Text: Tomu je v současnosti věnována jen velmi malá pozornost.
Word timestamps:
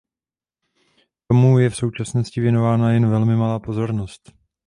Tomu 1.27 1.59
je 1.59 1.69
v 1.69 1.75
současnosti 1.75 2.41
věnována 2.41 2.91
jen 2.91 3.09
velmi 3.09 3.35
malá 3.35 3.59
pozornost. 3.59 4.31